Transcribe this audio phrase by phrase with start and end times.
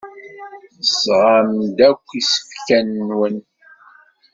[0.75, 3.37] Tesɣam-d akk isefka-nwen?